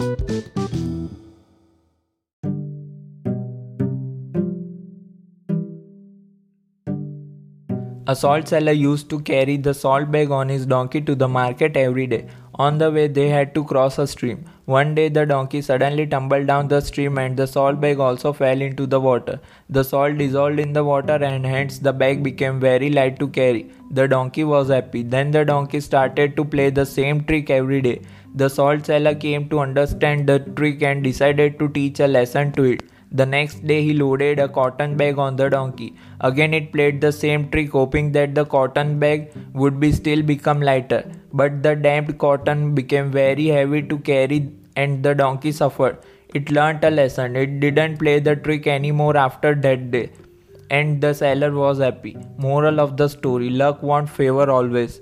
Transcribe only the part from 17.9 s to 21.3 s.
also fell into the water. The salt dissolved in the water